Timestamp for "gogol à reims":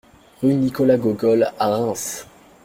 0.97-2.25